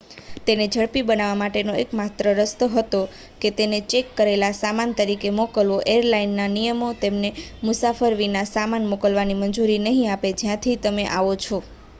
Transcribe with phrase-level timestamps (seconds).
[0.45, 3.01] તેને ઝડપી બનાવવા માટેનો એકમાત્ર રસ્તો હતો
[3.41, 7.29] કે તેને ચેક કરેલા સામાન તરીકે મોકલવો એરલાઇનના નિયમો તેમને
[7.63, 11.57] મુસાફર વિના સામાન મોકલવાની મંજૂરી નહીં આપે જ્યાંથી તમે આવો છો